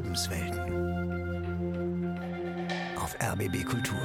[0.00, 0.58] Lebenswelten.
[2.96, 3.98] Auf RBB Kultur.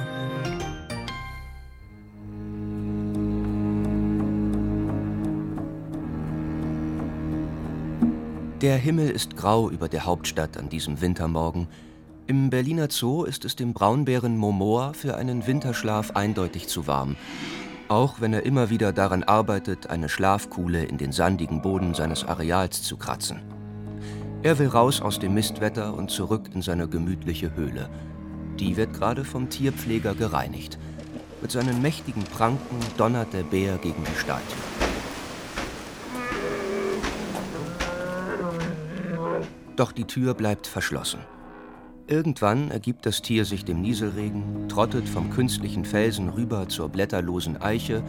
[8.60, 11.66] Der Himmel ist grau über der Hauptstadt an diesem Wintermorgen.
[12.26, 17.16] Im Berliner Zoo ist es dem Braunbären Momoa für einen Winterschlaf eindeutig zu warm.
[17.88, 22.82] Auch wenn er immer wieder daran arbeitet, eine Schlafkuhle in den sandigen Boden seines Areals
[22.82, 23.55] zu kratzen.
[24.46, 27.90] Er will raus aus dem Mistwetter und zurück in seine gemütliche Höhle.
[28.60, 30.78] Die wird gerade vom Tierpfleger gereinigt.
[31.42, 34.56] Mit seinen mächtigen Pranken donnert der Bär gegen die Stahltür.
[39.74, 41.18] Doch die Tür bleibt verschlossen.
[42.06, 48.04] Irgendwann ergibt das Tier sich dem Nieselregen, trottet vom künstlichen Felsen rüber zur blätterlosen Eiche,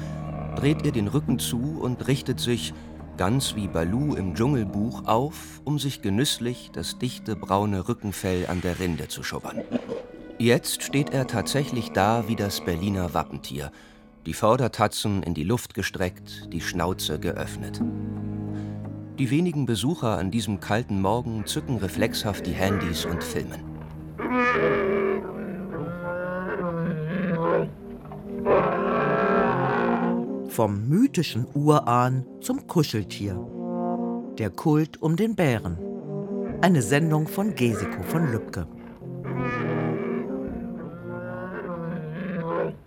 [0.56, 2.76] dreht ihr den Rücken zu und richtet sich,
[3.18, 8.80] ganz wie Baloo im Dschungelbuch, auf, um sich genüsslich das dichte braune Rückenfell an der
[8.80, 9.62] Rinde zu schubbern.
[10.38, 13.72] Jetzt steht er tatsächlich da wie das Berliner Wappentier,
[14.26, 17.82] die Vordertatzen in die Luft gestreckt, die Schnauze geöffnet.
[19.18, 23.64] Die wenigen Besucher an diesem kalten Morgen zücken reflexhaft die Handys und filmen.
[30.58, 33.36] Vom mythischen Urahn zum Kuscheltier.
[34.40, 35.78] Der Kult um den Bären.
[36.64, 38.68] Eine Sendung von Gesiko von Lübcke.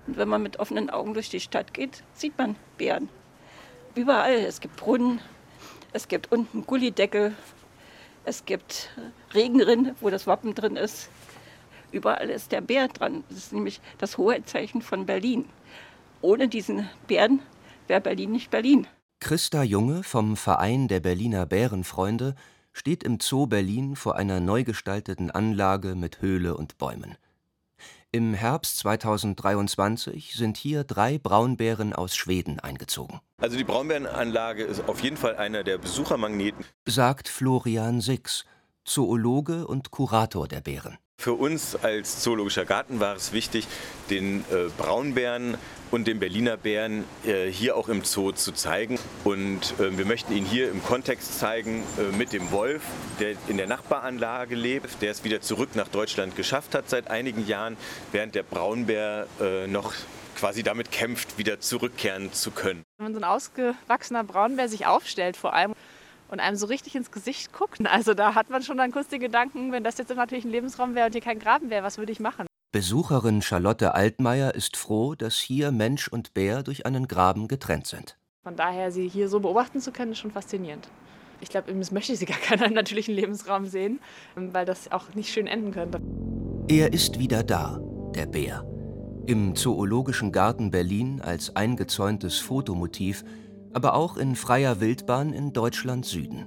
[0.08, 3.08] Wenn man mit offenen Augen durch die Stadt geht, sieht man Bären.
[3.94, 4.38] Überall.
[4.38, 5.20] Es gibt Brunnen,
[5.92, 7.36] es gibt unten Gullideckel,
[8.24, 8.91] es gibt
[9.32, 11.08] Regenrinne, wo das Wappen drin ist.
[11.92, 13.22] Überall ist der Bär dran.
[13.28, 15.44] Das ist nämlich das Hoheitszeichen von Berlin.
[16.20, 17.41] Ohne diesen Bären
[17.91, 18.86] wäre Berlin nicht Berlin.
[19.20, 22.34] Christa Junge vom Verein der Berliner Bärenfreunde
[22.72, 27.16] steht im Zoo Berlin vor einer neu gestalteten Anlage mit Höhle und Bäumen.
[28.12, 33.20] Im Herbst 2023 sind hier drei Braunbären aus Schweden eingezogen.
[33.38, 38.44] Also die Braunbärenanlage ist auf jeden Fall einer der Besuchermagneten, sagt Florian Six,
[38.84, 40.98] Zoologe und Kurator der Bären.
[41.20, 43.66] Für uns als Zoologischer Garten war es wichtig,
[44.09, 45.59] den äh, Braunbären
[45.90, 48.98] und den Berliner Bären äh, hier auch im Zoo zu zeigen.
[49.24, 52.82] Und äh, wir möchten ihn hier im Kontext zeigen äh, mit dem Wolf,
[53.18, 57.46] der in der Nachbaranlage lebt, der es wieder zurück nach Deutschland geschafft hat seit einigen
[57.46, 57.76] Jahren,
[58.12, 59.26] während der Braunbär
[59.68, 59.92] noch
[60.36, 62.82] quasi damit kämpft, wieder zurückkehren zu können.
[62.98, 65.74] Wenn so ein ausgewachsener Braunbär sich aufstellt vor allem
[66.28, 67.78] und einem so richtig ins Gesicht guckt.
[67.86, 70.94] Also da hat man schon dann kurz den Gedanken, wenn das jetzt natürlich ein Lebensraum
[70.94, 72.46] wäre und hier kein Graben wäre, was würde ich machen?
[72.72, 78.16] Besucherin Charlotte Altmaier ist froh, dass hier Mensch und Bär durch einen Graben getrennt sind.
[78.44, 80.88] Von daher, sie hier so beobachten zu können, ist schon faszinierend.
[81.41, 83.98] Ich glaube, das möchte sie gar keinen natürlichen Lebensraum sehen,
[84.36, 86.00] weil das auch nicht schön enden könnte.
[86.69, 87.81] Er ist wieder da,
[88.14, 88.64] der Bär.
[89.26, 93.25] Im Zoologischen Garten Berlin als eingezäuntes Fotomotiv
[93.72, 96.47] aber auch in freier Wildbahn in Deutschlands Süden.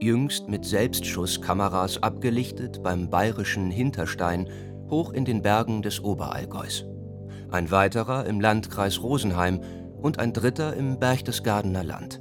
[0.00, 4.48] Jüngst mit Selbstschusskameras abgelichtet beim bayerischen Hinterstein
[4.90, 6.84] hoch in den Bergen des Oberallgäus.
[7.50, 9.60] Ein weiterer im Landkreis Rosenheim
[10.00, 12.20] und ein dritter im Berchtesgadener Land.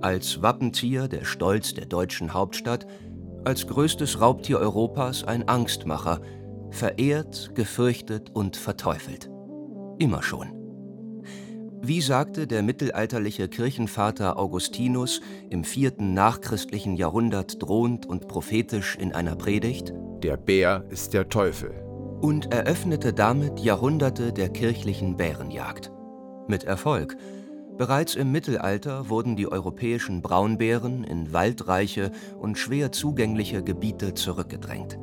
[0.00, 2.86] Als Wappentier der Stolz der deutschen Hauptstadt,
[3.44, 6.20] als größtes Raubtier Europas ein Angstmacher,
[6.70, 9.30] verehrt, gefürchtet und verteufelt.
[9.98, 10.58] Immer schon.
[11.80, 19.36] Wie sagte der mittelalterliche Kirchenvater Augustinus im vierten nachchristlichen Jahrhundert drohend und prophetisch in einer
[19.36, 19.94] Predigt?
[20.22, 21.70] Der Bär ist der Teufel.
[22.20, 25.92] Und eröffnete damit Jahrhunderte der kirchlichen Bärenjagd.
[26.48, 27.16] Mit Erfolg.
[27.76, 34.98] Bereits im Mittelalter wurden die europäischen Braunbären in waldreiche und schwer zugängliche Gebiete zurückgedrängt.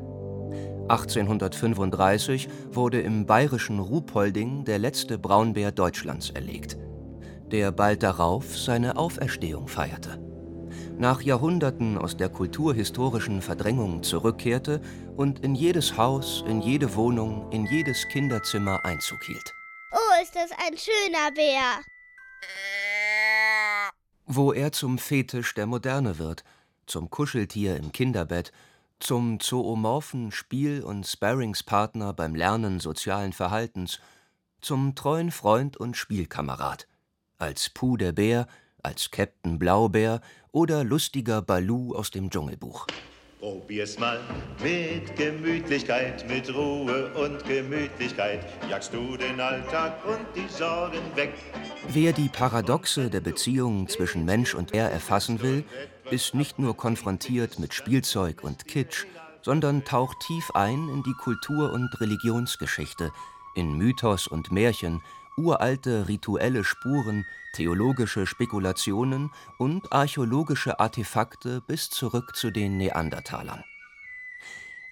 [0.90, 6.78] 1835 wurde im bayerischen Ruhpolding der letzte Braunbär Deutschlands erlegt,
[7.52, 10.20] der bald darauf seine Auferstehung feierte.
[10.98, 14.82] Nach Jahrhunderten aus der kulturhistorischen Verdrängung zurückkehrte
[15.18, 19.54] und in jedes Haus, in jede Wohnung, in jedes Kinderzimmer Einzug hielt.
[19.92, 21.82] Oh, ist das ein schöner Bär!
[24.26, 26.46] Wo er zum Fetisch der Moderne wird,
[26.86, 28.54] zum Kuscheltier im Kinderbett
[29.00, 34.00] zum zoomorphen Spiel- und Sparringspartner beim Lernen sozialen Verhaltens,
[34.62, 36.88] zum treuen Freund und Spielkamerad,
[37.38, 38.48] als Puh der Bär,
[38.86, 40.22] als Käpt'n Blaubär
[40.52, 42.86] oder lustiger Baloo aus dem Dschungelbuch.
[43.40, 44.20] Probier's mal
[44.64, 51.34] mit Gemütlichkeit, mit Ruhe und Gemütlichkeit, jagst du den Alltag und die Sorgen weg.
[51.90, 55.64] Wer die Paradoxe der Beziehung zwischen Mensch und Bär erfassen will,
[56.12, 59.06] ist nicht nur konfrontiert mit Spielzeug und Kitsch,
[59.42, 63.12] sondern taucht tief ein in die Kultur- und Religionsgeschichte,
[63.56, 65.02] in Mythos und Märchen,
[65.38, 73.64] uralte rituelle Spuren, theologische Spekulationen und archäologische Artefakte bis zurück zu den Neandertalern.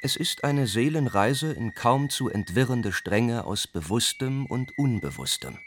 [0.02, 5.58] Es ist eine Seelenreise in kaum zu entwirrende Stränge aus Bewusstem und Unbewusstem.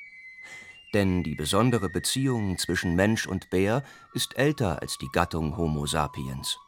[0.93, 3.83] Denn die besondere Beziehung zwischen Mensch und Bär
[4.13, 6.59] ist älter als die Gattung Homo sapiens.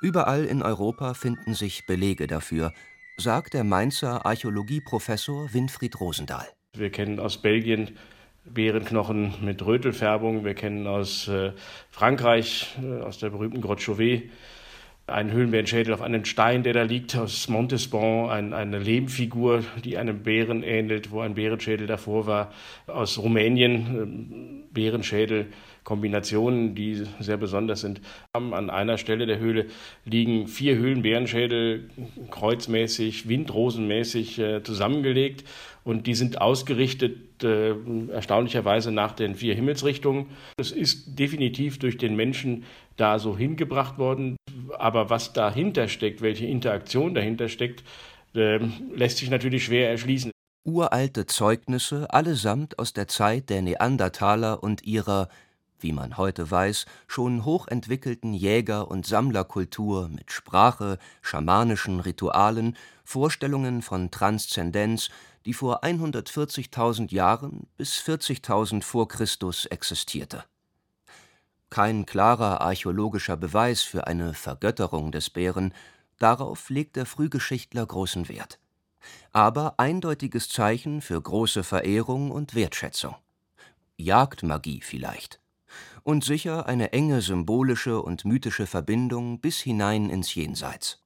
[0.00, 2.72] Überall in Europa finden sich Belege dafür,
[3.16, 6.48] sagt der Mainzer Archäologieprofessor Winfried Rosendahl.
[6.76, 7.90] Wir kennen aus Belgien
[8.44, 10.44] Bärenknochen mit Rötelfärbung.
[10.44, 11.52] Wir kennen aus äh,
[11.90, 14.24] Frankreich, äh, aus der berühmten Grotte Chauvet,
[15.06, 20.24] einen Höhlenbärenschädel auf einem Stein, der da liegt, aus Montespan, ein, eine Lehmfigur, die einem
[20.24, 22.52] Bären ähnelt, wo ein Bärenschädel davor war,
[22.88, 25.46] aus Rumänien, äh, Bärenschädel,
[25.84, 28.00] Kombinationen, die sehr besonders sind.
[28.32, 29.66] An einer Stelle der Höhle
[30.06, 31.90] liegen vier Höhlenbärenschädel
[32.30, 35.44] kreuzmäßig, windrosenmäßig äh, zusammengelegt
[35.84, 37.74] und die sind ausgerichtet äh,
[38.10, 40.26] erstaunlicherweise nach den vier Himmelsrichtungen.
[40.56, 42.64] Es ist definitiv durch den Menschen
[42.96, 44.36] da so hingebracht worden,
[44.78, 47.84] aber was dahinter steckt, welche Interaktion dahinter steckt,
[48.34, 48.58] äh,
[48.94, 50.30] lässt sich natürlich schwer erschließen.
[50.66, 55.28] Uralte Zeugnisse, allesamt aus der Zeit der Neandertaler und ihrer
[55.84, 64.10] wie man heute weiß, schon hochentwickelten Jäger- und Sammlerkultur mit Sprache, schamanischen Ritualen, Vorstellungen von
[64.10, 65.10] Transzendenz,
[65.46, 70.44] die vor 140.000 Jahren bis 40.000 vor Christus existierte.
[71.70, 75.74] Kein klarer archäologischer Beweis für eine Vergötterung des Bären,
[76.18, 78.58] darauf legt der Frühgeschichtler großen Wert.
[79.32, 83.16] Aber eindeutiges Zeichen für große Verehrung und Wertschätzung.
[83.96, 85.40] Jagdmagie vielleicht
[86.04, 91.03] und sicher eine enge symbolische und mythische Verbindung bis hinein ins Jenseits.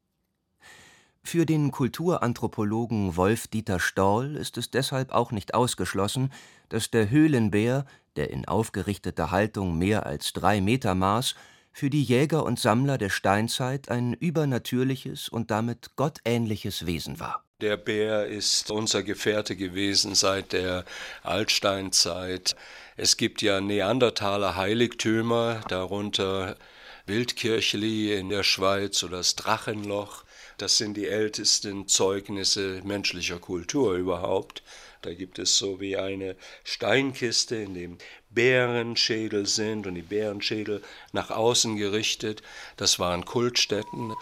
[1.30, 6.32] Für den Kulturanthropologen Wolf-Dieter Storl ist es deshalb auch nicht ausgeschlossen,
[6.70, 7.84] dass der Höhlenbär,
[8.16, 11.34] der in aufgerichteter Haltung mehr als drei Meter maß,
[11.70, 17.44] für die Jäger und Sammler der Steinzeit ein übernatürliches und damit gottähnliches Wesen war.
[17.60, 20.86] Der Bär ist unser Gefährte gewesen seit der
[21.22, 22.56] Altsteinzeit.
[22.96, 26.56] Es gibt ja Neandertaler Heiligtümer, darunter
[27.04, 30.24] Wildkirchli in der Schweiz oder das Drachenloch.
[30.58, 34.64] Das sind die ältesten Zeugnisse menschlicher Kultur überhaupt.
[35.02, 37.98] Da gibt es so wie eine Steinkiste, in dem
[38.30, 40.82] Bärenschädel sind und die Bärenschädel
[41.12, 42.42] nach außen gerichtet.
[42.76, 44.12] Das waren Kultstätten.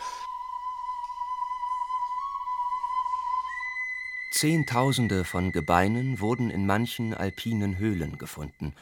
[4.33, 8.75] Zehntausende von Gebeinen wurden in manchen alpinen Höhlen gefunden.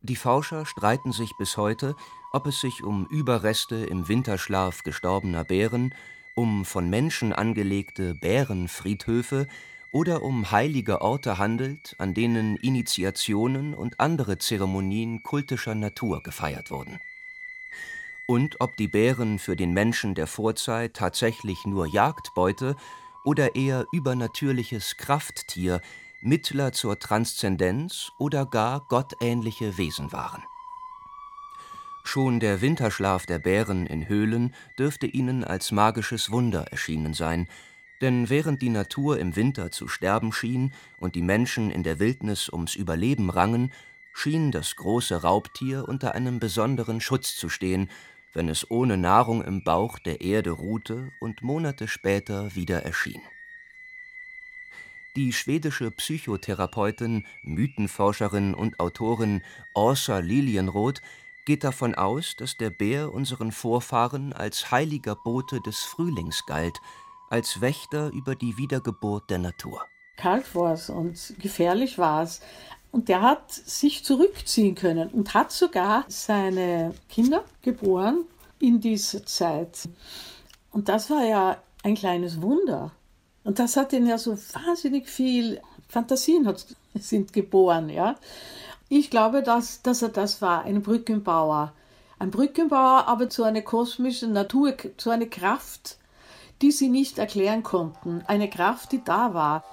[0.00, 1.94] Die Forscher streiten sich bis heute,
[2.32, 5.92] ob es sich um Überreste im Winterschlaf gestorbener Bären,
[6.38, 9.48] um von Menschen angelegte Bärenfriedhöfe
[9.90, 17.00] oder um heilige Orte handelt, an denen Initiationen und andere Zeremonien kultischer Natur gefeiert wurden.
[18.28, 22.76] Und ob die Bären für den Menschen der Vorzeit tatsächlich nur Jagdbeute
[23.24, 25.80] oder eher übernatürliches Krafttier,
[26.20, 30.44] Mittler zur Transzendenz oder gar gottähnliche Wesen waren.
[32.10, 37.48] Schon der Winterschlaf der Bären in Höhlen dürfte ihnen als magisches Wunder erschienen sein,
[38.00, 42.48] denn während die Natur im Winter zu sterben schien und die Menschen in der Wildnis
[42.48, 43.74] ums Überleben rangen,
[44.14, 47.90] schien das große Raubtier unter einem besonderen Schutz zu stehen
[48.32, 53.20] wenn es ohne Nahrung im Bauch der Erde ruhte und Monate später wieder erschien.
[55.16, 59.42] Die schwedische Psychotherapeutin, Mythenforscherin und Autorin
[59.74, 61.02] Åsa Lilienroth
[61.48, 66.78] geht davon aus, dass der Bär unseren Vorfahren als heiliger Bote des Frühlings galt,
[67.30, 69.80] als Wächter über die Wiedergeburt der Natur.
[70.18, 72.42] Kalt war es und gefährlich war es.
[72.92, 78.26] Und der hat sich zurückziehen können und hat sogar seine Kinder geboren
[78.58, 79.88] in dieser Zeit.
[80.70, 82.92] Und das war ja ein kleines Wunder.
[83.44, 88.16] Und das hat ihn ja so wahnsinnig viel Fantasien hat, sind geboren, ja.
[88.90, 91.74] Ich glaube, dass, dass er das war, ein Brückenbauer.
[92.18, 95.98] Ein Brückenbauer, aber zu einer kosmischen Natur, zu einer Kraft,
[96.62, 98.22] die sie nicht erklären konnten.
[98.26, 99.64] Eine Kraft, die da war.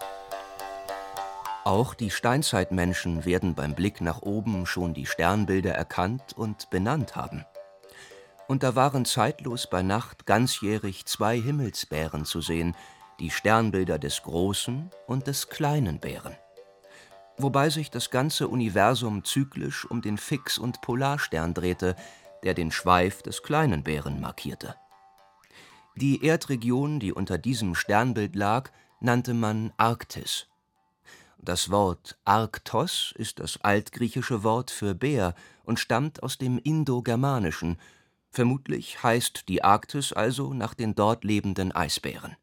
[1.64, 7.46] Auch die Steinzeitmenschen werden beim Blick nach oben schon die Sternbilder erkannt und benannt haben.
[8.48, 12.76] Und da waren zeitlos bei Nacht ganzjährig zwei Himmelsbären zu sehen,
[13.20, 16.36] die Sternbilder des großen und des kleinen Bären.
[17.38, 21.96] Wobei sich das ganze Universum zyklisch um den Fix- und Polarstern drehte,
[22.44, 24.76] der den Schweif des kleinen Bären markierte.
[25.96, 30.48] Die Erdregion, die unter diesem Sternbild lag, nannte man Arktis.
[31.38, 37.78] Das Wort Arktos ist das altgriechische Wort für Bär und stammt aus dem Indogermanischen.
[38.32, 42.36] Vermutlich heißt die Arktis also nach den dort lebenden Eisbären.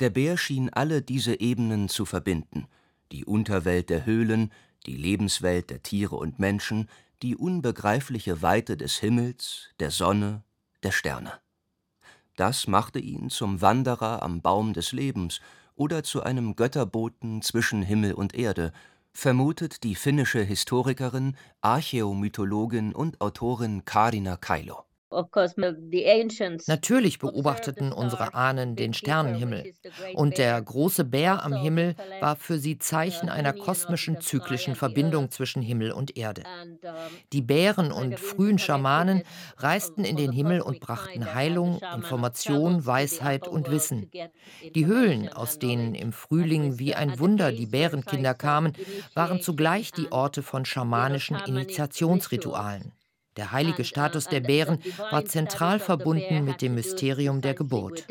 [0.00, 2.66] Der Bär schien alle diese Ebenen zu verbinden:
[3.12, 4.52] die Unterwelt der Höhlen,
[4.86, 6.88] die Lebenswelt der Tiere und Menschen,
[7.22, 10.42] die unbegreifliche Weite des Himmels, der Sonne,
[10.82, 11.32] der Sterne.
[12.36, 15.40] Das machte ihn zum Wanderer am Baum des Lebens
[15.76, 18.72] oder zu einem Götterboten zwischen Himmel und Erde,
[19.12, 24.84] vermutet die finnische Historikerin, Archäomythologin und Autorin Kaarina Kailo
[26.66, 29.74] Natürlich beobachteten unsere Ahnen den Sternenhimmel,
[30.14, 35.62] und der große Bär am Himmel war für sie Zeichen einer kosmischen zyklischen Verbindung zwischen
[35.62, 36.42] Himmel und Erde.
[37.32, 39.22] Die Bären und frühen Schamanen
[39.56, 44.10] reisten in den Himmel und brachten Heilung, Information, Weisheit und Wissen.
[44.74, 48.72] Die Höhlen, aus denen im Frühling wie ein Wunder die Bärenkinder kamen,
[49.14, 52.92] waren zugleich die Orte von schamanischen Initiationsritualen.
[53.36, 54.78] Der heilige Status der Bären
[55.10, 58.06] war zentral verbunden mit dem Mysterium der Geburt.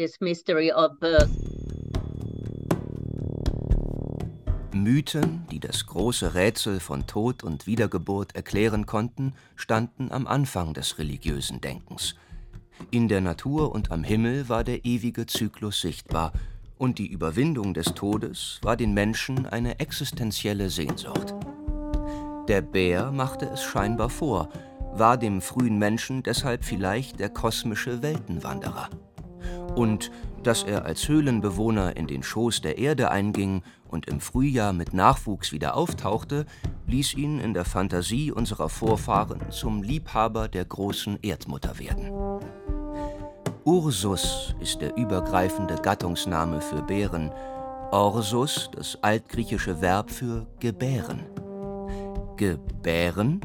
[4.74, 10.98] Mythen, die das große Rätsel von Tod und Wiedergeburt erklären konnten, standen am Anfang des
[10.98, 12.16] religiösen Denkens.
[12.92, 16.34] In der Natur und am Himmel war der ewige Zyklus sichtbar,
[16.78, 21.34] und die Überwindung des Todes war den Menschen eine existenzielle Sehnsucht.
[22.50, 24.50] Der Bär machte es scheinbar vor,
[24.96, 28.90] war dem frühen Menschen deshalb vielleicht der kosmische Weltenwanderer.
[29.76, 30.12] Und
[30.44, 35.52] dass er als Höhlenbewohner in den Schoß der Erde einging und im Frühjahr mit Nachwuchs
[35.52, 36.46] wieder auftauchte,
[36.86, 42.12] ließ ihn in der Fantasie unserer Vorfahren zum Liebhaber der großen Erdmutter werden.
[43.64, 47.32] Ursus ist der übergreifende Gattungsname für Bären,
[47.92, 51.24] Orsus das altgriechische Verb für gebären.
[52.36, 53.40] Gebären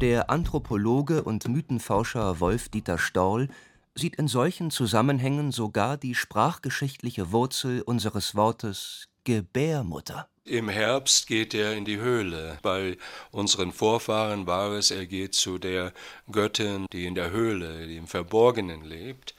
[0.00, 3.48] der Anthropologe und Mythenforscher Wolf-Dieter Storl
[3.94, 10.26] sieht in solchen Zusammenhängen sogar die sprachgeschichtliche Wurzel unseres Wortes Gebärmutter.
[10.44, 12.58] Im Herbst geht er in die Höhle.
[12.62, 12.96] Bei
[13.30, 15.92] unseren Vorfahren war es, er geht zu der
[16.32, 19.34] Göttin, die in der Höhle, die im Verborgenen lebt.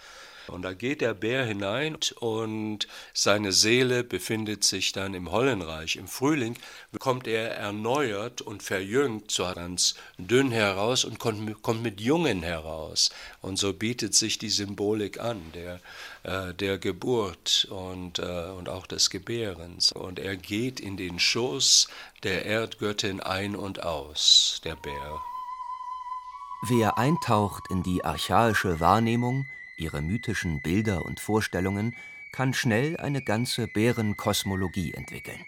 [0.48, 5.96] Und da geht der Bär hinein und seine Seele befindet sich dann im Hollenreich.
[5.96, 6.58] Im Frühling
[7.00, 13.10] kommt er erneuert und verjüngt, so ganz dünn heraus und kommt mit Jungen heraus.
[13.42, 15.80] Und so bietet sich die Symbolik an, der,
[16.24, 19.92] äh, der Geburt und, äh, und auch des Gebärens.
[19.92, 21.88] Und er geht in den Schoß
[22.24, 25.22] der Erdgöttin ein und aus, der Bär.
[26.64, 29.48] Wer eintaucht in die archaische Wahrnehmung,
[29.82, 31.96] ihre mythischen Bilder und Vorstellungen,
[32.32, 35.44] kann schnell eine ganze Bärenkosmologie entwickeln.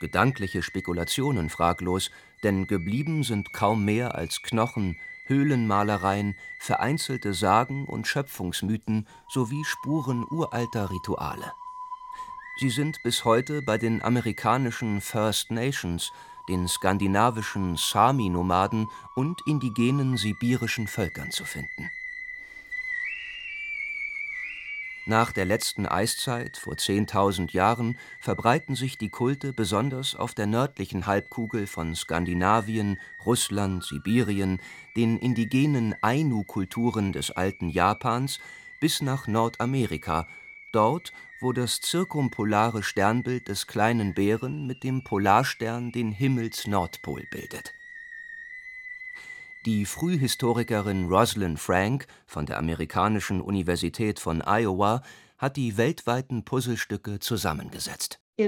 [0.00, 2.10] Gedankliche Spekulationen fraglos,
[2.42, 10.90] denn geblieben sind kaum mehr als Knochen, Höhlenmalereien, vereinzelte Sagen und Schöpfungsmythen sowie Spuren uralter
[10.90, 11.52] Rituale.
[12.60, 16.12] Sie sind bis heute bei den amerikanischen First Nations,
[16.48, 21.90] den skandinavischen Sami-Nomaden und indigenen sibirischen Völkern zu finden
[25.06, 31.06] nach der letzten Eiszeit vor 10.000 Jahren verbreiten sich die Kulte besonders auf der nördlichen
[31.06, 34.60] Halbkugel von Skandinavien, Russland, Sibirien,
[34.96, 38.40] den indigenen Ainu-Kulturen des alten Japans
[38.80, 40.26] bis nach Nordamerika,
[40.72, 47.74] dort, wo das zirkumpolare Sternbild des kleinen Bären mit dem Polarstern den Himmelsnordpol bildet
[49.66, 55.02] die Frühhistorikerin Rosalind Frank von der amerikanischen Universität von Iowa
[55.38, 58.20] hat die weltweiten Puzzlestücke zusammengesetzt.
[58.36, 58.46] Wie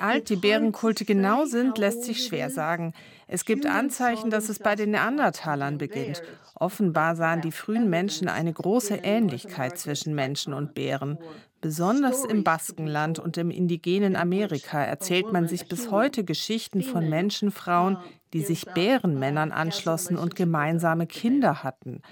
[0.00, 2.94] alt die Bärenkulte genau sind, lässt sich schwer sagen.
[3.28, 6.22] Es gibt Anzeichen, dass es bei den Neandertalern beginnt.
[6.56, 11.16] Offenbar sahen die frühen Menschen eine große Ähnlichkeit zwischen Menschen und Bären.
[11.60, 17.98] Besonders im Baskenland und im indigenen Amerika erzählt man sich bis heute Geschichten von Menschenfrauen,
[18.32, 22.02] die sich Bärenmännern anschlossen und gemeinsame Kinder hatten.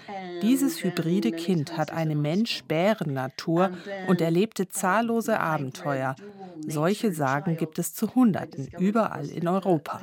[0.41, 3.71] Dieses hybride Kind hat eine Mensch-Bären-Natur
[4.07, 6.15] und erlebte zahllose Abenteuer.
[6.67, 10.01] Solche Sagen gibt es zu Hunderten, überall in Europa.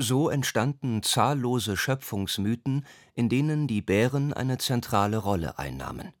[0.00, 6.12] So entstanden zahllose Schöpfungsmythen, in denen die Bären eine zentrale Rolle einnahmen.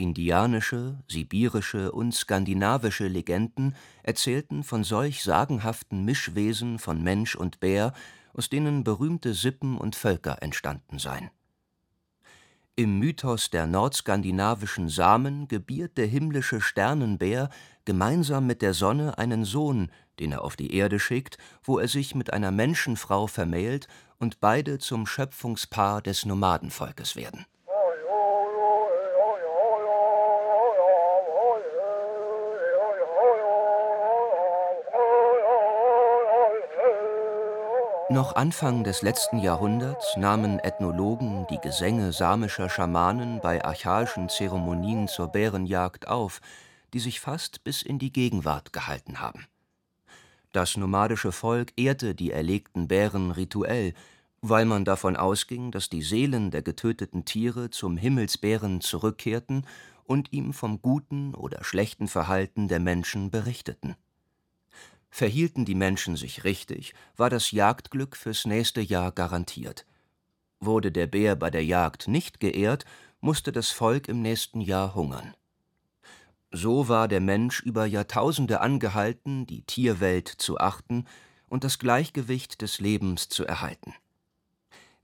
[0.00, 3.74] Indianische, sibirische und skandinavische Legenden
[4.04, 7.92] erzählten von solch sagenhaften Mischwesen von Mensch und Bär,
[8.32, 11.30] aus denen berühmte Sippen und Völker entstanden seien.
[12.76, 17.50] Im Mythos der nordskandinavischen Samen gebiert der himmlische Sternenbär
[17.84, 19.90] gemeinsam mit der Sonne einen Sohn,
[20.20, 23.88] den er auf die Erde schickt, wo er sich mit einer Menschenfrau vermählt
[24.18, 27.46] und beide zum Schöpfungspaar des Nomadenvolkes werden
[38.10, 45.28] Noch Anfang des letzten Jahrhunderts nahmen Ethnologen die Gesänge samischer Schamanen bei archaischen Zeremonien zur
[45.28, 46.40] Bärenjagd auf,
[46.94, 49.46] die sich fast bis in die Gegenwart gehalten haben.
[50.52, 53.92] Das nomadische Volk ehrte die erlegten Bären rituell,
[54.40, 59.66] weil man davon ausging, dass die Seelen der getöteten Tiere zum Himmelsbären zurückkehrten
[60.04, 63.96] und ihm vom guten oder schlechten Verhalten der Menschen berichteten
[65.10, 69.86] Verhielten die Menschen sich richtig, war das Jagdglück fürs nächste Jahr garantiert.
[70.60, 72.84] Wurde der Bär bei der Jagd nicht geehrt,
[73.20, 75.34] musste das Volk im nächsten Jahr hungern.
[76.50, 81.04] So war der Mensch über Jahrtausende angehalten, die Tierwelt zu achten
[81.48, 83.94] und das Gleichgewicht des Lebens zu erhalten.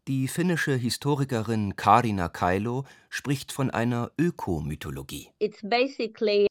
[0.06, 5.30] Die finnische Historikerin Karina Kailo spricht von einer Ökomythologie.
[5.38, 6.46] It's basically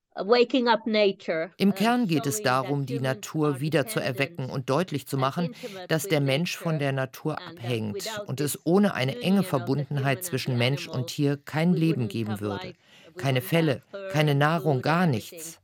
[1.58, 5.56] im Kern geht es darum, die Natur wieder zu erwecken und deutlich zu machen,
[5.88, 10.88] dass der Mensch von der Natur abhängt und es ohne eine enge Verbundenheit zwischen Mensch
[10.88, 12.74] und Tier kein Leben geben würde.
[13.18, 15.60] Keine Fälle, keine Nahrung, gar nichts.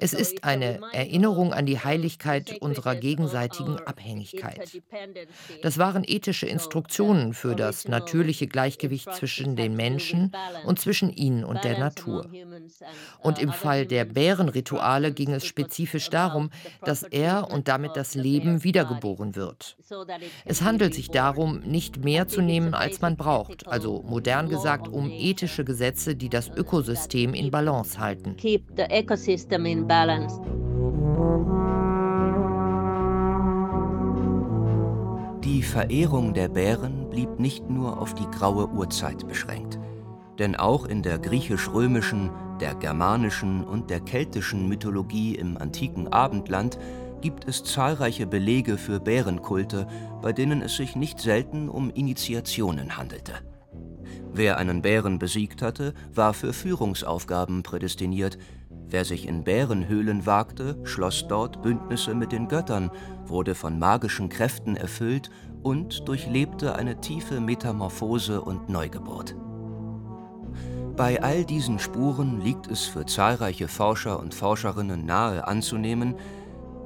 [0.00, 4.80] Es ist eine Erinnerung an die Heiligkeit unserer gegenseitigen Abhängigkeit.
[5.62, 10.32] Das waren ethische Instruktionen für das natürliche Gleichgewicht zwischen den Menschen
[10.64, 12.26] und zwischen ihnen und der Natur.
[13.20, 16.50] Und im Fall der Bärenrituale ging es spezifisch darum,
[16.84, 19.76] dass er und damit das Leben wiedergeboren wird.
[20.44, 25.10] Es handelt sich darum, nicht mehr zu nehmen, als man braucht, also modern gesagt um
[25.10, 28.36] ethische Gesetze, die das Ökosystem in Balance halten
[29.88, 30.40] balanced.
[35.44, 39.78] Die Verehrung der Bären blieb nicht nur auf die graue Urzeit beschränkt.
[40.38, 46.78] Denn auch in der griechisch-römischen, der germanischen und der keltischen Mythologie im antiken Abendland
[47.20, 49.88] gibt es zahlreiche Belege für Bärenkulte,
[50.22, 53.32] bei denen es sich nicht selten um Initiationen handelte.
[54.32, 58.38] Wer einen Bären besiegt hatte, war für Führungsaufgaben prädestiniert,
[58.90, 62.90] Wer sich in Bärenhöhlen wagte, schloss dort Bündnisse mit den Göttern,
[63.26, 65.30] wurde von magischen Kräften erfüllt
[65.62, 69.36] und durchlebte eine tiefe Metamorphose und Neugeburt.
[70.96, 76.14] Bei all diesen Spuren liegt es für zahlreiche Forscher und Forscherinnen nahe anzunehmen,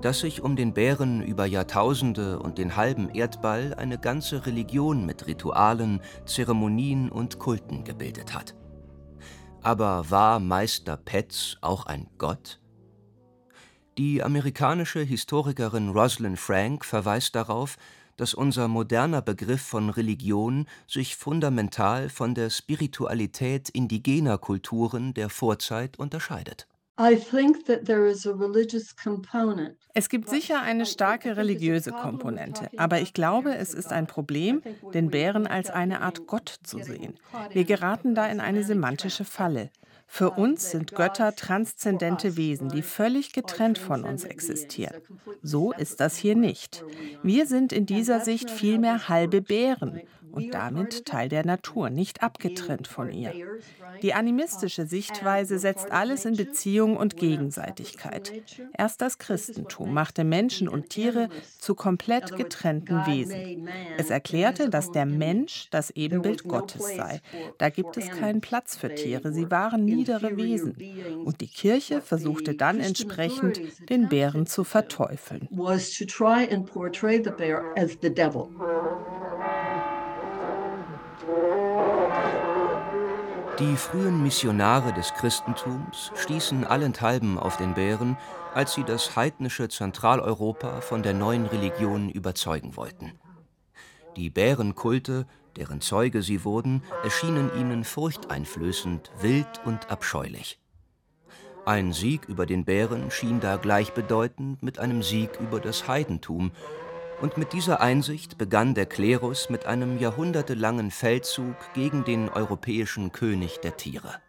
[0.03, 5.29] dass sich um den Bären über Jahrtausende und den halben Erdball eine ganze Religion mit
[5.29, 8.57] Ritualen, Zeremonien und Kulten gebildet hat.
[9.63, 12.61] Aber war Meister Petz auch ein Gott?
[13.99, 17.77] Die amerikanische Historikerin Rosalind Frank verweist darauf,
[18.17, 25.99] dass unser moderner Begriff von Religion sich fundamental von der Spiritualität indigener Kulturen der Vorzeit
[25.99, 26.67] unterscheidet
[29.95, 34.63] es gibt sicher eine starke religiöse Komponente, aber ich glaube, es ist ein Problem,
[34.95, 37.19] den Bären als eine Art Gott zu sehen.
[37.51, 39.71] Wir geraten da in eine semantische Falle.
[40.07, 45.01] Für uns sind Götter transzendente Wesen, die völlig getrennt von uns existieren.
[45.43, 46.85] So ist das hier nicht.
[47.23, 52.89] Wir sind in dieser Sicht vielmehr halbe Bären und damit Teil der Natur, nicht abgetrennt
[52.89, 53.33] von ihr.
[54.03, 58.33] Die animistische Sichtweise setzt alles in Beziehung und Gegenseitigkeit.
[58.77, 63.69] Erst das Christentum machte Menschen und Tiere zu komplett getrennten Wesen.
[63.99, 67.21] Es erklärte, dass der Mensch das Ebenbild Gottes sei.
[67.59, 70.77] Da gibt es keinen Platz für Tiere, sie waren niedere Wesen.
[71.25, 75.49] Und die Kirche versuchte dann entsprechend, den Bären zu verteufeln.
[83.59, 88.17] Die frühen Missionare des Christentums stießen allenthalben auf den Bären,
[88.55, 93.13] als sie das heidnische Zentraleuropa von der neuen Religion überzeugen wollten.
[94.17, 100.59] Die Bärenkulte, deren Zeuge sie wurden, erschienen ihnen furchteinflößend, wild und abscheulich.
[101.67, 106.53] Ein Sieg über den Bären schien da gleichbedeutend mit einem Sieg über das Heidentum,
[107.23, 113.61] und mit dieser Einsicht begann der Klerus mit einem jahrhundertelangen Feldzug gegen den europäischen König
[113.61, 114.21] der Tiere.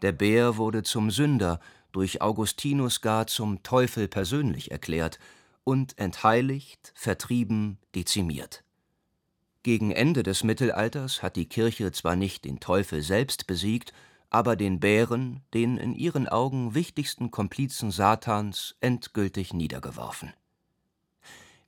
[0.00, 1.60] Der Bär wurde zum Sünder,
[1.92, 5.18] durch Augustinus gar zum Teufel persönlich erklärt
[5.62, 8.64] und entheiligt, vertrieben, dezimiert.
[9.62, 13.92] Gegen Ende des Mittelalters hat die Kirche zwar nicht den Teufel selbst besiegt,
[14.30, 20.32] aber den Bären, den in ihren Augen wichtigsten Komplizen Satans, endgültig niedergeworfen.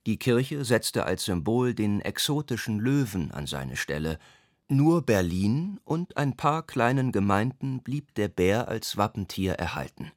[0.05, 4.19] Die Kirche setzte als Symbol den exotischen Löwen an seine Stelle,
[4.67, 10.11] nur Berlin und ein paar kleinen Gemeinden blieb der Bär als Wappentier erhalten.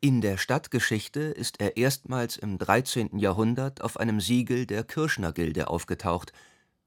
[0.00, 3.18] In der Stadtgeschichte ist er erstmals im 13.
[3.18, 6.32] Jahrhundert auf einem Siegel der Kirschnergilde aufgetaucht,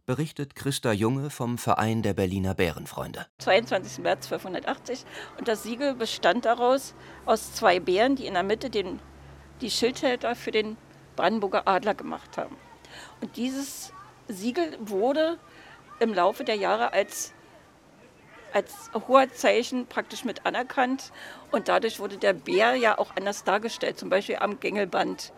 [0.06, 3.28] berichtet Christa Junge vom Verein der Berliner Bärenfreunde.
[3.40, 4.00] 22.
[4.00, 5.06] März 1280
[5.38, 9.00] und das Siegel bestand daraus aus zwei Bären, die in der Mitte den,
[9.62, 10.76] die Schildhälter für den
[11.16, 12.56] Brandenburger Adler gemacht haben.
[13.22, 13.94] Und dieses
[14.28, 15.38] Siegel wurde
[16.00, 17.34] im Laufe der Jahre als,
[18.54, 21.12] als hoher Zeichen praktisch mit anerkannt.
[21.52, 25.34] Und dadurch wurde der Bär ja auch anders dargestellt, zum Beispiel am Gängelband.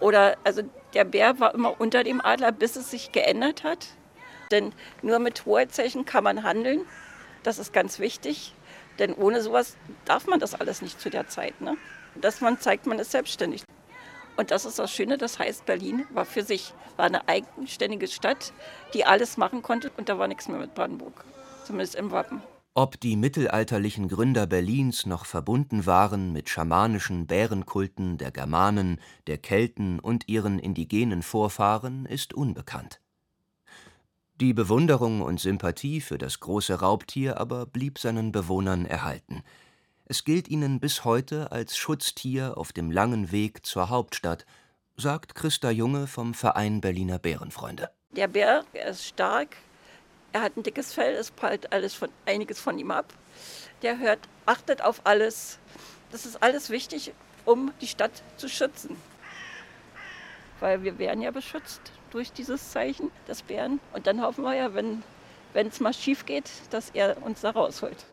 [0.00, 0.62] Oder also
[0.94, 3.88] der Bär war immer unter dem Adler, bis es sich geändert hat.
[4.50, 6.82] Denn nur mit Hoheitszeichen kann man handeln.
[7.42, 8.54] Das ist ganz wichtig.
[8.98, 11.60] Denn ohne sowas darf man das alles nicht zu der Zeit.
[11.60, 11.76] Ne?
[12.14, 13.64] Dass man zeigt, man ist selbstständig.
[14.36, 18.52] Und das ist das Schöne, das heißt, Berlin war für sich, war eine eigenständige Stadt,
[18.94, 21.24] die alles machen konnte und da war nichts mehr mit Brandenburg,
[21.64, 22.42] zumindest im Wappen.
[22.74, 29.98] Ob die mittelalterlichen Gründer Berlins noch verbunden waren mit schamanischen Bärenkulten der Germanen, der Kelten
[29.98, 33.00] und ihren indigenen Vorfahren, ist unbekannt.
[34.40, 39.42] Die Bewunderung und Sympathie für das große Raubtier aber blieb seinen Bewohnern erhalten–
[40.06, 44.44] es gilt ihnen bis heute als Schutztier auf dem langen Weg zur Hauptstadt,
[44.96, 47.90] sagt Christa Junge vom Verein Berliner Bärenfreunde.
[48.10, 49.56] Der Bär er ist stark,
[50.32, 53.06] er hat ein dickes Fell, es prallt alles von, einiges von ihm ab.
[53.82, 55.58] Der hört, achtet auf alles.
[56.10, 57.12] Das ist alles wichtig,
[57.44, 58.96] um die Stadt zu schützen.
[60.60, 63.80] Weil wir werden ja beschützt durch dieses Zeichen des Bären.
[63.92, 65.02] Und dann hoffen wir ja, wenn
[65.54, 68.06] es mal schief geht, dass er uns da rausholt.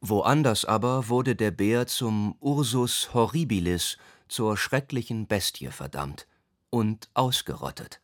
[0.00, 6.26] Woanders aber wurde der Bär zum Ursus horribilis, zur schrecklichen Bestie verdammt
[6.70, 8.00] und ausgerottet.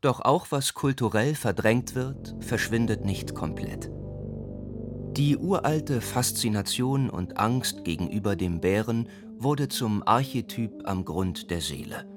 [0.00, 3.90] Doch auch was kulturell verdrängt wird, verschwindet nicht komplett.
[5.16, 12.13] Die uralte Faszination und Angst gegenüber dem Bären wurde zum Archetyp am Grund der Seele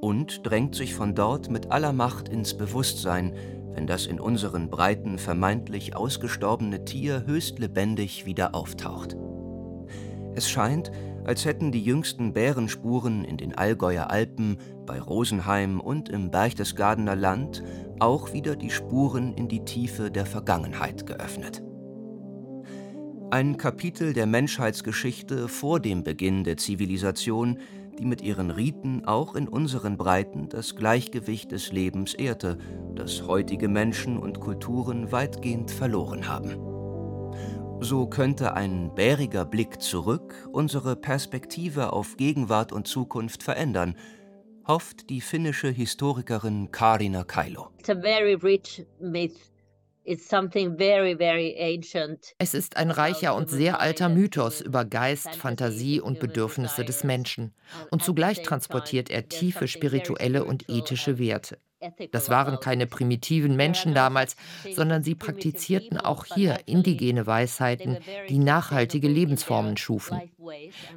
[0.00, 3.34] und drängt sich von dort mit aller Macht ins Bewusstsein,
[3.74, 9.16] wenn das in unseren Breiten vermeintlich ausgestorbene Tier höchst lebendig wieder auftaucht.
[10.34, 10.90] Es scheint,
[11.24, 17.64] als hätten die jüngsten Bärenspuren in den Allgäuer Alpen, bei Rosenheim und im Berchtesgadener Land
[17.98, 21.62] auch wieder die Spuren in die Tiefe der Vergangenheit geöffnet.
[23.30, 27.58] Ein Kapitel der Menschheitsgeschichte vor dem Beginn der Zivilisation,
[27.98, 32.58] die mit ihren Riten auch in unseren Breiten das Gleichgewicht des Lebens ehrte,
[32.94, 36.58] das heutige Menschen und Kulturen weitgehend verloren haben.
[37.80, 43.96] So könnte ein bäriger Blick zurück unsere Perspektive auf Gegenwart und Zukunft verändern,
[44.66, 47.70] hofft die finnische Historikerin Karina Kailo.
[47.78, 49.50] It's a very rich myth
[52.38, 57.52] es ist ein reicher und sehr alter Mythos über Geist, Fantasie und Bedürfnisse des Menschen.
[57.90, 61.58] Und zugleich transportiert er tiefe spirituelle und ethische Werte.
[62.10, 64.36] Das waren keine primitiven Menschen damals,
[64.74, 70.20] sondern sie praktizierten auch hier indigene Weisheiten, die nachhaltige Lebensformen schufen.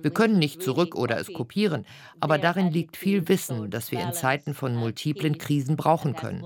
[0.02, 1.86] Wir können nicht zurück oder es kopieren,
[2.20, 6.46] aber darin liegt viel Wissen, das wir in Zeiten von multiplen Krisen brauchen können.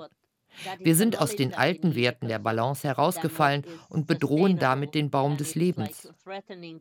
[0.80, 5.56] Wir sind aus den alten Werten der Balance herausgefallen und bedrohen damit den Baum des
[5.56, 6.10] Lebens.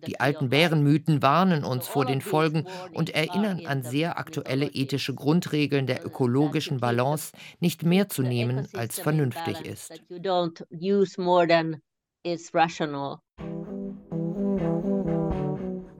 [0.07, 5.87] Die alten Bärenmythen warnen uns vor den Folgen und erinnern an sehr aktuelle ethische Grundregeln
[5.87, 9.93] der ökologischen Balance, nicht mehr zu nehmen, als vernünftig ist.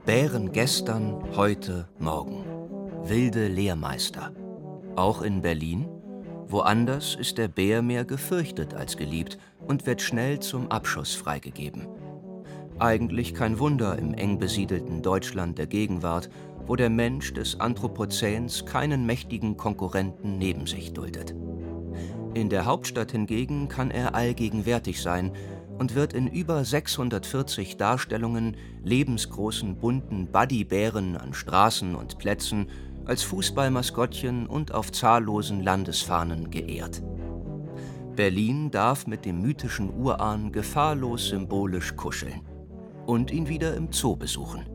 [0.05, 2.45] Bären gestern, heute, morgen.
[3.05, 4.33] Wilde Lehrmeister.
[4.95, 5.92] Auch in Berlin?
[6.47, 11.87] Woanders ist der Bär mehr gefürchtet als geliebt und wird schnell zum Abschuss freigegeben.
[12.79, 16.29] Eigentlich kein Wunder im eng besiedelten Deutschland der Gegenwart,
[16.65, 21.35] wo der Mensch des Anthropozäns keinen mächtigen Konkurrenten neben sich duldet.
[22.33, 25.31] In der Hauptstadt hingegen kann er allgegenwärtig sein
[25.77, 32.67] und wird in über 640 Darstellungen lebensgroßen bunten Buddybären an Straßen und Plätzen
[33.05, 37.01] als Fußballmaskottchen und auf zahllosen Landesfahnen geehrt.
[38.15, 42.41] Berlin darf mit dem mythischen Urahn gefahrlos symbolisch kuscheln
[43.05, 44.65] und ihn wieder im Zoo besuchen.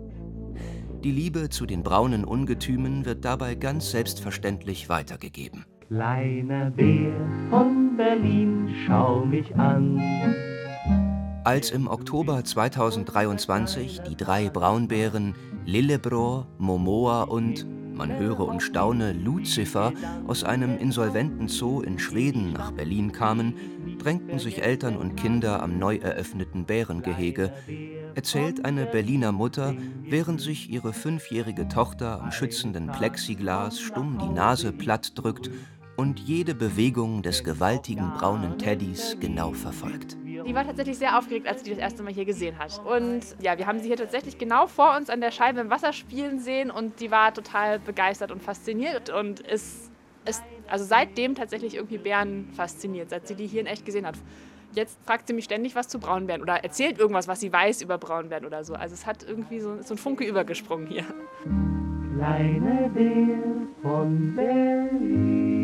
[1.04, 5.64] Die Liebe zu den braunen Ungetümen wird dabei ganz selbstverständlich weitergegeben.
[5.86, 7.12] Kleiner Bär
[7.48, 10.02] von Berlin, schau mich an.
[11.44, 17.66] Als im Oktober 2023 die drei Braunbären Lillebror, Momoa und,
[17.98, 19.92] man höre und staune, Lucifer
[20.26, 23.54] aus einem insolventen Zoo in Schweden nach Berlin kamen,
[23.98, 27.52] drängten sich Eltern und Kinder am neu eröffneten Bärengehege,
[28.14, 34.72] erzählt eine Berliner Mutter, während sich ihre fünfjährige Tochter am schützenden Plexiglas stumm die Nase
[34.72, 35.50] platt drückt
[35.96, 40.16] und jede Bewegung des gewaltigen braunen Teddys genau verfolgt.
[40.48, 42.80] Die war tatsächlich sehr aufgeregt, als sie das erste Mal hier gesehen hat.
[42.82, 45.92] Und ja, wir haben sie hier tatsächlich genau vor uns an der Scheibe im Wasser
[45.92, 49.90] spielen sehen und die war total begeistert und fasziniert und ist,
[50.24, 54.14] ist also seitdem tatsächlich irgendwie Bären fasziniert, seit sie die hier in echt gesehen hat.
[54.72, 57.98] Jetzt fragt sie mich ständig was zu Braunbären oder erzählt irgendwas, was sie weiß über
[57.98, 58.72] Braunbären oder so.
[58.72, 61.04] Also es hat irgendwie so, so ein Funke übergesprungen hier.
[62.16, 65.58] Kleine Bär von Berlin.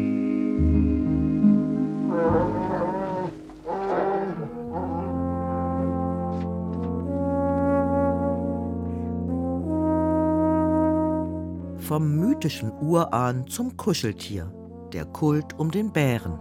[11.87, 14.51] Vom mythischen Urahn zum Kuscheltier,
[14.95, 16.39] der Kult um den Bären.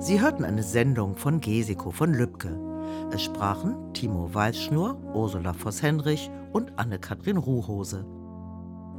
[0.00, 2.58] Sie hörten eine Sendung von Gesiko von Lübcke.
[3.12, 8.04] Es sprachen Timo Weißschnur, Ursula Voss-Henrich und Anne-Kathrin Ruhhose.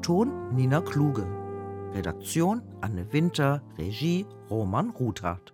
[0.01, 1.27] Ton Nina Kluge.
[1.93, 5.52] Redaktion Anne Winter, Regie Roman Ruthardt.